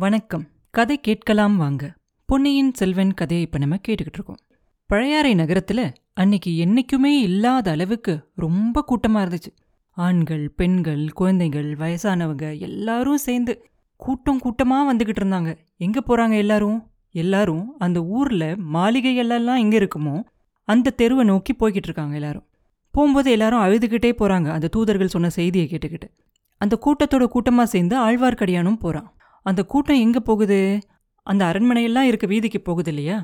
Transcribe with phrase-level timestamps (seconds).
[0.00, 0.46] வணக்கம்.
[0.70, 1.94] கதை கேட்கலாம் வாங்க.
[2.24, 4.38] பொன்னியின் செல்வன் கதையை இப்ப நம்ம கேட்டுக்கிட்டு இருக்கோம்.
[4.86, 9.56] பழையாறை நகரத்துல அன்னைக்கு என்னைக்குமே இல்லாத அளவுக்கு ரொம்ப கூட்டமா இருந்துச்சு.
[9.90, 13.66] ஆண்கள் பெண்கள் குழந்தைகள் வயசானவங்க எல்லாரும் சேர்ந்து
[13.96, 15.56] கூட்டம் கூட்டமா வந்துகிட்டு இருந்தாங்க.
[15.76, 16.90] எங்க போறாங்க எல்லாரும்?
[17.10, 20.24] எல்லாரும் அந்த ஊர்ல மாளிகைகளெல்லாம் எல்லாம் எங்க இருக்குமோ
[20.64, 22.46] அந்த தெருவை நோக்கி போய்கிட்டு இருக்காங்க எல்லாரும்.
[22.90, 24.50] போகும்போது எல்லாரும் அழுதுகிட்டே போறாங்க.
[24.50, 26.10] அந்த தூதர்கள் சொன்ன செய்தியை கேட்டுக்கிட்டு.
[26.58, 29.14] அந்த கூட்டத்தோட கூட்டமா சேர்ந்து ஆழ்வார்க்கடியானும் போறான்.
[29.42, 30.78] அந்த கூட்டம் எங்க போகுது?
[31.26, 33.18] அந்த அரண்மனையெல்லாம் இருக்க வீதிக்கு போகுது இல்லையா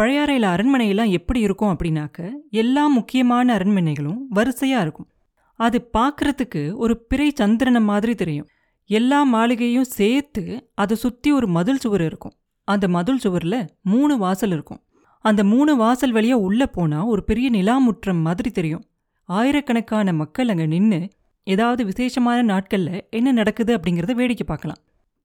[0.00, 5.08] பழையாறையில் அரண்மனையெல்லாம் எப்படி இருக்கும் அப்படின்னாக்க எல்லா முக்கியமான அரண்மனைகளும் வரிசையா இருக்கும்.
[5.54, 8.48] அது பார்க்குறதுக்கு ஒரு பிறை சந்திரனை மாதிரி தெரியும்.
[8.90, 12.32] எல்லா மாளிகையும் சேர்த்து அதை சுத்தி ஒரு மதில் சுவர் இருக்கும்.
[12.64, 14.80] அந்த மதில் சுவர்ல மூணு வாசல் இருக்கும்.
[15.24, 18.84] அந்த மூணு வாசல் வழியா உள்ள போனா ஒரு பெரிய நிலாமுற்றம் மாதிரி தெரியும்.
[19.24, 21.08] ஆயிரக்கணக்கான மக்கள் அங்க நின்னு
[21.46, 24.80] ஏதாவது விசேஷமான நாட்கள்ல என்ன நடக்குது அப்படிங்கறத வேடிக்கை பார்க்கலாம்.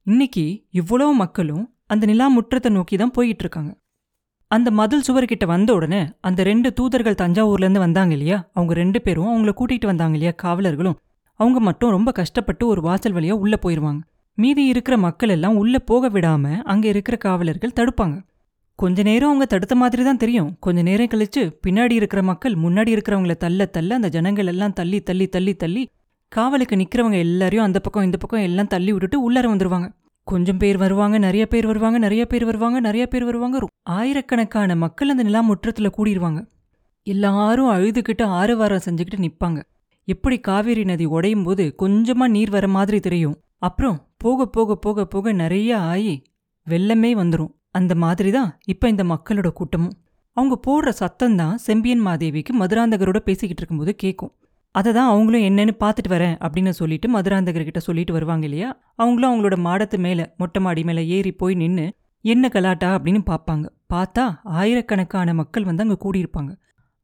[0.07, 3.71] இன்னைக்கு இவ்வளவு மக்களும் அந்த நிலா முற்றத்தை நோக்கி தான் போயிட்டு இருக்காங்க
[4.47, 8.49] அந்த மதில் சுவர்கிட்ட வந்த உடனே அந்த ரெண்டு தூதர்கள் தஞ்சாவூர்ல இருந்து வந்தாங்க இல்லையா?
[8.53, 10.33] அவங்க ரெண்டு பேரும் அவங்கள கூட்டிட்டு வந்தாங்க இல்லையா?
[10.43, 10.97] காவலர்களும்.
[11.35, 14.01] அவங்க மட்டும் ரொம்ப கஷ்டப்பட்டு ஒரு வாசல் வழியா உள்ள போயிருவாங்க.
[14.33, 18.17] மீதி இருக்கிற மக்கள் எல்லாம் உள்ள போக விடாம அங்க இருக்கிற காவலர்கள் தடுப்பாங்க.
[18.75, 20.57] கொஞ்ச நேரம் அவங்க தடுத்த மாதிரி தான் தெரியும்.
[20.59, 25.27] கொஞ்ச நேரம் கழிச்சு பின்னாடி இருக்கிற மக்கள் முன்னாடி இருக்கிறவங்கள தள்ள தள்ள அந்த ஜனங்கள் எல்லாம் தள்ளி தள்ளி
[25.27, 25.89] தள்ளி தள்ளி
[26.31, 29.87] காவலுக்கு நிற்கிறவங்க எல்லாரையும் அந்த பக்கம் இந்த பக்கம் எல்லாம் தள்ளி விட்டுட்டு உள்ளார வந்துருவாங்க.
[30.27, 33.57] கொஞ்சம் பேர் வருவாங்க நிறைய பேர் வருவாங்க நிறைய பேர் வருவாங்க நிறைய பேர் வருவாங்க.
[33.83, 36.39] ஆயிரக்கணக்கான மக்கள் அந்த நிலா முற்றத்துல கூடிருவாங்க.
[37.03, 39.59] எல்லாரும் அழுதுகிட்டு ஆரவாரம் செஞ்சுக்கிட்டு நிப்பாங்க.
[40.03, 43.37] எப்படி காவேரி நதி உடையும் போது கொஞ்சமா நீர் வர மாதிரி தெரியும்.
[43.57, 46.15] அப்புறம் போக போக போக போக நிறைய ஆயி
[46.67, 47.53] வெள்ளமே வந்துரும்.
[47.71, 49.95] அந்த மாதிரி தான் இப்ப இந்த மக்களோட கூட்டமும்.
[50.37, 54.33] அவங்க போடுற சத்தம் தான் செம்பியன் மாதேவிக்கு மதுராந்தகரோட பேசிக்கிட்டு இருக்கும்போது கேட்கும்
[54.75, 58.69] அதை தான் அவங்களும் என்னன்னு பார்த்துட்டு வரேன் அப்படின்னு சொல்லிட்டு மதுராந்தகர்கிட்ட சொல்லிட்டு வருவாங்க இல்லையா?
[58.95, 61.85] அவங்களும் அவங்களோட மாடத்து மேல மொட்டை மாடி மேல ஏறி போய் நின்னு
[62.25, 62.89] என்ன கலாட்டா?
[62.97, 63.65] அப்படின்னு பார்ப்பாங்க.
[63.93, 66.51] பார்த்தா ஆயிரக்கணக்கான மக்கள் வந்து அங்க கூடியிருப்பாங்க.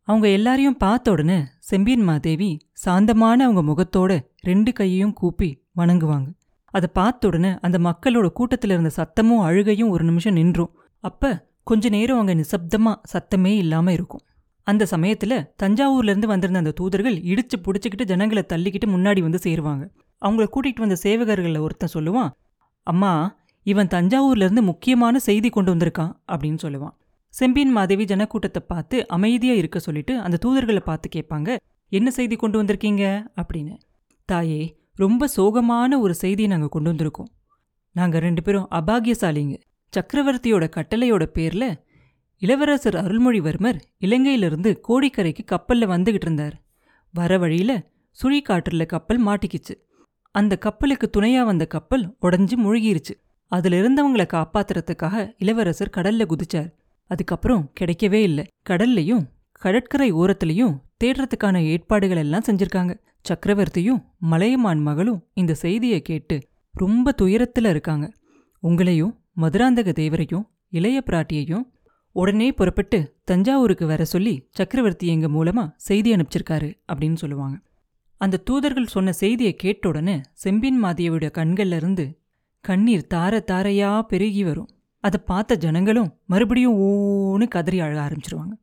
[0.07, 2.51] அவங்க எல்லாரையும் பார்த்த உடனே செம்பியன் மாதேவி
[2.83, 6.29] சாந்தமான அவங்க முகத்தோட ரெண்டு கையையும் கூப்பி வணங்குவாங்க.
[6.73, 10.71] அதை பார்த்த உடனே அந்த மக்களோட கூட்டத்துல இருந்த சத்தமும் அழுகையும் ஒரு நிமிஷம் நின்றும்.
[11.03, 11.31] அப்ப
[11.63, 14.23] கொஞ்ச நேரம் அங்கே நிசப்தமா சத்தமே இல்லாம இருக்கும்.
[14.63, 19.89] அந்த சமயத்துல தஞ்சாவூர்ல இருந்து வந்திருந்த அந்த தூதர்கள் இடிச்சு புடிச்சுக்கிட்டு ஜனங்களை தள்ளிக்கிட்டு முன்னாடி வந்து சேருவாங்க.
[20.25, 22.29] அவங்கள கூட்டிகிட்டு வந்த சேவகர்களில் ஒருத்தன் சொல்லுவான்
[22.83, 26.93] அம்மா இவன் தஞ்சாவூர்ல இருந்து முக்கியமான செய்தி கொண்டு வந்திருக்கான் அப்படின்னு சொல்லுவான்.
[27.29, 31.57] செம்பியன் மாதேவி ஜனக்கூட்டத்தை பார்த்து அமைதியா இருக்க சொல்லிட்டு அந்த தூதர்களை பார்த்து கேட்பாங்க
[31.89, 33.25] என்ன செய்தி கொண்டு வந்திருக்கீங்க?
[33.41, 33.77] அப்படின்னு.
[34.25, 37.31] தாயே ரொம்ப சோகமான ஒரு செய்தியை நாங்க கொண்டு வந்திருக்கோம்.
[37.91, 39.57] நாங்க ரெண்டு பேரும் அபாகியசாலிங்க.
[39.93, 41.83] சக்கரவர்த்தியோட கட்டளையோட பேர்ல
[42.41, 46.61] இளவரசர் அருள்மொழிவர்மர் இலங்கையிலிருந்து கோடிக்கரைக்கு கப்பல்ல வந்துகிட்டு இருந்தார்.
[47.13, 47.83] வர வழியில்
[48.23, 49.73] சுழிக்காற்றுல கப்பல் மாட்டிக்கிச்சு.
[50.31, 53.21] அந்த கப்பலுக்கு துணையா வந்த கப்பல் உடைஞ்சு முழுகிருச்சு.
[53.47, 56.73] அதுல இருந்தவங்கள காப்பாத்துறதுக்காக இளவரசர் கடல்ல குதிச்சார்.
[57.07, 58.47] அதுக்கப்புறம் கிடைக்கவே இல்லை.
[58.69, 62.99] கடல்லையும் கடற்கரை ஓரத்துலயும் தேடுறதுக்கான ஏற்பாடுகள் எல்லாம் செஞ்சிருக்காங்க.
[63.29, 66.39] சக்கரவர்த்தியும் மலையமான் மகளும் இந்த செய்தியை கேட்டு
[66.73, 68.11] ரொம்ப துயரத்துல இருக்காங்க.
[68.63, 71.63] உங்களையும் மதுராந்தக தேவரையும் இளைய பிராட்டியையும்
[72.11, 77.57] உடனே புறப்பட்டு தஞ்சாவூருக்கு வர சொல்லி சக்கரவர்த்தி எங்க மூலமா செய்தி அனுப்பிச்சிருக்காரு அப்படின்னு சொல்லுவாங்க.
[78.17, 82.19] அந்த தூதர்கள் சொன்ன செய்தியை கேட்ட உடனே செம்பின் மாதேவியோட கண்கள்ல இருந்து
[82.61, 84.69] கண்ணீர் தார தாரையா பெருகி வரும்.
[84.99, 88.53] அதை பார்த்த ஜனங்களும் மறுபடியும் ஓன்னு கதறி அழக ஆரம்பிச்சிருவாங்க.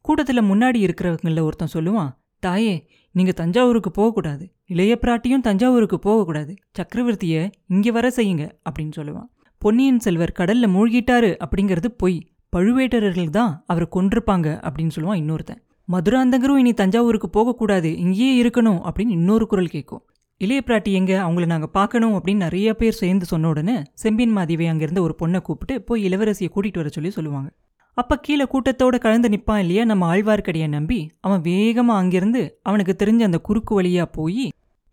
[0.00, 7.90] கூட்டத்தில் முன்னாடி இருக்கிறவங்களில் ஒருத்தன் சொல்லுவான் தாயே நீங்க தஞ்சாவூருக்கு போகக்கூடாது இளைய பிராட்டியும் தஞ்சாவூருக்கு போகக்கூடாது சக்கரவர்த்திய இங்க
[7.90, 9.30] வர செய்யுங்க அப்படின்னு சொல்லுவான்.
[9.58, 12.18] பொன்னியின் செல்வர் கடல்ல மூழ்கிட்டாரு அப்படிங்கிறது பொய்.
[12.52, 15.60] பழுவேட்டரர்கள் தான் அவரை கொன்றிருப்பாங்க அப்படின்னு சொல்லுவான் இன்னொருத்தன்.
[15.88, 20.02] மதுராந்தகரும் இனி தஞ்சாவூருக்கு போகக்கூடாது இங்கேயே இருக்கணும் அப்படின்னு இன்னொரு குரல் கேட்கும்.
[20.40, 25.00] இளைய பிராட்டி எங்க அவங்கள நாங்கள் பார்க்கணும் அப்படின்னு நிறைய பேர் சேர்ந்து சொன்ன உடனே செம்பின் மாதேவி அங்கிருந்த
[25.02, 27.48] ஒரு பொண்ணை கூப்பிட்டு போய் இளவரசியை கூட்டிட்டு வர சொல்லி சொல்லுவாங்க.
[27.96, 33.38] அப்போ கீழே கூட்டத்தோட கலந்து நிற்பான் இல்லையா நம்ம ஆழ்வார்க்கடியை நம்பி அவன் வேகமாக அங்கிருந்து அவனுக்கு தெரிஞ்ச அந்த
[33.38, 34.44] குறுக்கு வழியா போய்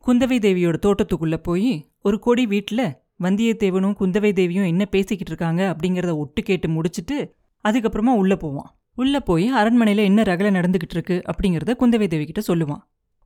[0.05, 2.85] குந்தவை தேவியோட தோட்டத்துக்குள்ளே போய் ஒரு கொடி வீட்டில்
[3.23, 7.17] வந்தியத்தேவனும் குந்தவை தேவியும் என்ன பேசிக்கிட்டு இருக்காங்க அப்படிங்கிறத ஒட்டு கேட்டு முடிச்சிட்டு
[7.63, 8.69] அதுக்கப்புறமா உள்ள போவான்.
[8.93, 12.83] உள்ள போய் அரண்மனையில என்ன ரகலை நடந்துகிட்டு இருக்கு அப்படிங்கறத குந்தவை தேவி கிட்ட சொல்லுவான்.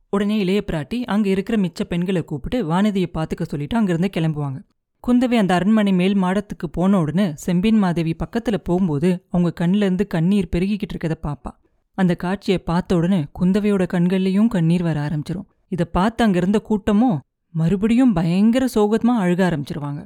[0.08, 4.58] உடனே இளைய பிராட்டி அங்க இருக்கிற மிச்ச பெண்களை கூப்பிட்டு வானதியை பாத்துக்க சொல்லிட்டு அங்கிருந்து கிளம்புவாங்க.
[5.04, 10.48] குந்தவை அந்த அரண்மனை மேல் மாடத்துக்கு போன உடனே செம்பின் மாதேவி பக்கத்துல போகும்போது அவங்க கண்ணுல இருந்து கண்ணீர்
[10.56, 11.50] பெருகிக்கிட்டு இருக்கத பாப்பா.
[11.98, 15.48] அந்த காட்சியை பார்த்த உடனே குந்தவையோட கண்கள்லயும் கண்ணீர் வர ஆரம்பிச்சிரும்.
[15.68, 17.20] இதை பார்த்து அங்க இருந்த கூட்டமும்
[17.54, 20.02] மறுபடியும் பயங்கர சோகமா அழுக ஆரம்பிச்சிருவாங்க.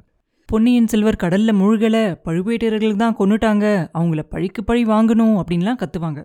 [0.49, 3.65] பொன்னியின் செல்வர் கடல்ல மூழ்கல பழுவேட்டரர்கள் தான் கொன்னுட்டாங்க
[3.95, 6.21] அவங்கள பழிக்கு பழி வாங்கணும் அப்படின்லாம் கத்துவாங்க.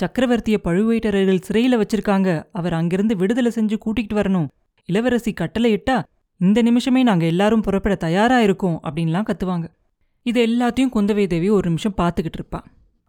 [0.00, 4.48] சக்கரவர்த்திய பழுவேட்டரர்கள் சிறையில வச்சிருக்காங்க அவர் அங்கிருந்து விடுதலை செஞ்சு கூட்டிகிட்டு வரணும்.
[4.84, 6.02] இளவரசி கட்டளை இட்டா
[6.36, 9.64] இந்த நிமிஷமே நாங்க எல்லாரும் புறப்பட தயாரா இருக்கோம் அப்படின்லாம் கத்துவாங்க.
[10.22, 12.60] இது எல்லாத்தையும் குந்தவை தேவி ஒரு நிமிஷம் பார்த்துக்கிட்டு இருப்பா.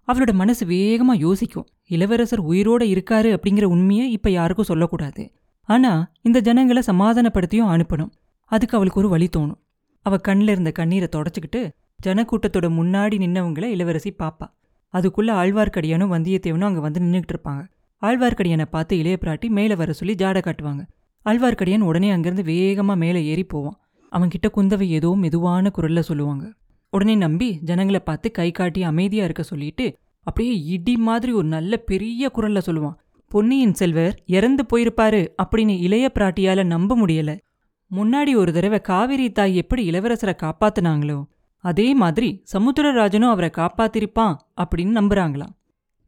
[0.07, 1.67] அவளோட மனசு வேகமா யோசிக்கும்.
[1.87, 5.31] இளவரசர் உயிரோட இருக்காரு அப்படிங்கிற உண்மையை இப்ப யாருக்கும் சொல்லக்கூடாது.
[5.61, 8.11] ஆனா இந்த ஜனங்களை சமாதானப்படுத்தியும் அனுப்பணும்.
[8.45, 9.59] அதுக்கு அவளுக்கு ஒரு வழி தோணும்.
[10.01, 11.62] அவ கண்ணில் இருந்த கண்ணீரை தொடச்சிக்கிட்டு
[12.06, 14.48] ஜனக்கூட்டத்தோட முன்னாடி நின்னவங்கள இளவரசி பாப்பா.
[14.94, 17.62] அதுக்குள்ள ஆழ்வார்க்கடியானும் வந்தியத்தேவனும் அங்க வந்து நின்றுட்டு இருப்பாங்க.
[18.01, 20.81] ஆழ்வார்க்கடியானை பார்த்து இளைய பிராட்டி மேலே வர சொல்லி ஜாட காட்டுவாங்க.
[21.25, 23.77] ஆழ்வார்க்கடியான் உடனே அங்கேருந்து வேகமா மேலே ஏறி போவான்.
[24.12, 26.54] அவன்கிட்ட குந்தவை ஏதோ மெதுவான குரல்ல சொல்லுவாங்க.
[26.89, 29.86] உடனே நம்பி ஜனங்களை பார்த்து கை காட்டி அமைதியா இருக்க சொல்லிட்டு
[30.24, 32.97] அப்படியே இடி மாதிரி ஒரு நல்ல பெரிய குரல்ல சொல்லுவான்.
[33.31, 37.38] பொன்னியின் செல்வர் இறந்து போயிருப்பாரு அப்படின்னு இளைய பிராட்டியால நம்ப முடியல.
[37.91, 41.23] முன்னாடி ஒரு தடவை காவிரி தாய் எப்படி இளவரசரை காப்பாத்துனாங்களோ
[41.57, 45.53] அதே மாதிரி சமுத்திரராஜனும் அவரை காப்பாத்திருப்பான் அப்படின்னு நம்புறாங்களாம்.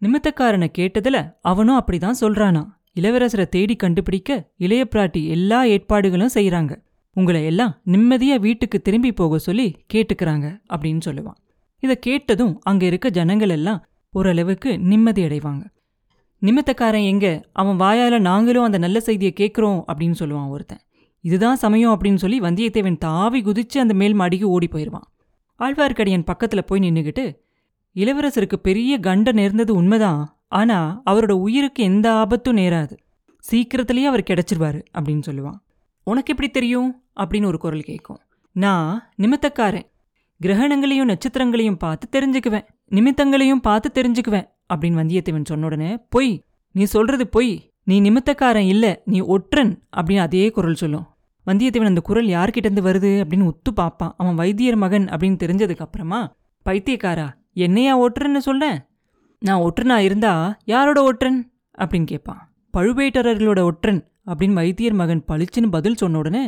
[0.01, 2.63] நிமித்தக்காரனை கேட்டதுல அவனும் அப்படிதான் சொல்றானா.
[2.99, 6.83] இளவரசரை தேடி கண்டுபிடிக்க இளைய பிராட்டி எல்லா ஏற்பாடுகளும் செய்றாங்க.
[7.13, 11.39] உங்களை எல்லாம் நிம்மதியா வீட்டுக்கு திரும்பி போக சொல்லி கேட்டுக்கிறாங்க அப்படின்னு சொல்லுவான்.
[11.79, 15.63] இதை கேட்டதும் அங்க இருக்க ஜனங்கள் எல்லாம் ஓரளவுக்கு நிம்மதி அடைவாங்க.
[16.41, 17.45] நிமித்தக்காரன் எங்க?
[17.51, 20.81] அவன் வாயால நாங்களும் அந்த நல்ல செய்தியை கேட்குறோம் அப்படின்னு சொல்லுவான் ஒருத்தன்.
[21.23, 25.11] இதுதான் சமயம் அப்படின்னு சொல்லி வந்தியத்தேவன் தாவி குதிச்சு அந்த மேல் மாடிக்கு ஓடி போயிடுவான்
[25.59, 27.35] ஆழ்வார்க்கடியன் பக்கத்துல போய் நின்னுகிட்டு
[27.95, 32.97] இளவரசருக்கு பெரிய கண்ட நேர்ந்தது உண்மைதான் ஆனா அவரோட உயிருக்கு எந்த ஆபத்தும் நேராது.
[33.39, 35.59] சீக்கிரத்திலேயே அவர் கிடைச்சிருவாரு அப்படின்னு சொல்லுவான்.
[36.03, 37.03] உனக்கு எப்படி தெரியும்?
[37.15, 38.19] அப்படின்னு ஒரு குரல் கேட்கும்.
[38.51, 39.91] நான் நிமித்தக்காரன்.
[40.41, 42.65] கிரகணங்களையும் நட்சத்திரங்களையும் பார்த்து தெரிஞ்சுக்குவேன்.
[42.89, 47.71] நிமித்தங்களையும் பார்த்து தெரிஞ்சுக்குவேன் அப்படின்னு வந்தியத்தேவன் சொன்ன உடனே பொய் நீ சொல்றது பொய்.
[47.83, 51.12] நீ நிமித்தக்காரன் இல்ல நீ ஒற்றன் அப்படின்னு அதே குரல் சொல்லும்.
[51.47, 56.35] வந்தியத்தேவன் அந்த குரல் யார்கிட்டருந்து வருது அப்படின்னு உத்து பார்ப்பான் அவன் வைத்தியர் மகன் அப்படின்னு தெரிஞ்சதுக்கு அப்புறமா
[56.65, 58.79] பைத்தியக்காரா என்னையா ஒற்றுன்னு சொன்னேன்
[59.39, 61.39] நான் ஒற்றனா இருந்தா யாரோட ஒற்றன்?
[61.77, 62.41] அப்படின்னு கேட்பான்
[62.77, 66.43] பழுவேட்டரர்களோட ஒற்றன் அப்படின்னு வைத்தியர் மகன் பளிச்சுன்னு பதில் சொன்ன உடனே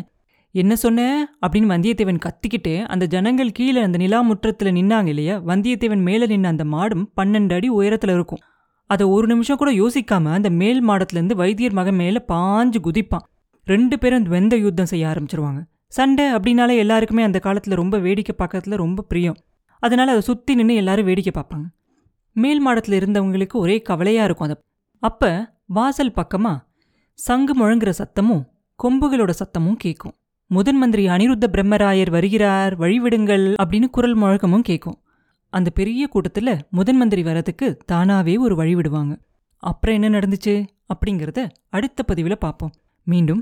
[0.51, 1.30] என்ன சொன்ன?
[1.48, 6.63] அப்படின்னு வந்தியத்தேவன் கத்திக்கிட்டே அந்த ஜனங்கள் கீழே அந்த நிலா முற்றத்தில் நின்னாங்க இல்லையா வந்தியத்தேவன் மேலே நின்ன அந்த
[6.63, 8.39] மாடும் பன்னெண்டு அடி உயரத்தில் இருக்கும்.
[8.89, 13.25] அதை ஒரு நிமிஷம் கூட யோசிக்காம அந்த மேல் மாடத்துலேருந்து வைத்தியர் மகன் மேலே பாஞ்சு குதிப்பான்.
[13.65, 15.62] ரெண்டு பேரும் வெந்த யுத்தம் செய்ய ஆரம்பிச்சிருவாங்க.
[15.88, 19.38] சண்டை அப்படின்னாலே எல்லாருக்குமே அந்த காலத்துல ரொம்ப வேடிக்கை பார்க்கறதுல ரொம்ப பிரியம்.
[19.83, 21.65] அதனால அதை சுத்தி நின்று எல்லாரும் வேடிக்கை பார்ப்பாங்க.
[22.35, 24.57] மேல் மாடத்துல இருந்தவங்களுக்கு ஒரே கவலையா இருக்கும் அதை.
[25.00, 26.53] அப்ப வாசல் பக்கமா
[27.13, 28.44] சங்கு முழங்குற சத்தமும்
[28.79, 30.15] கொம்புகளோட சத்தமும் கேட்கும்
[30.51, 34.97] முதன் மந்திரி அனிருத்த பிரம்மராயர் வருகிறார் வழிவிடுங்கள் அப்படின்னு குரல் முழக்கமும் கேட்கும்
[35.53, 39.13] அந்த பெரிய கூட்டத்துல முதன் மந்திரி வரதுக்கு தானாவே ஒரு வழி விடுவாங்க
[39.63, 40.56] அப்புறம் என்ன நடந்துச்சு
[40.94, 42.73] அப்படிங்கறத அடுத்த பதிவில் பார்ப்போம்.
[43.07, 43.41] மீண்டும்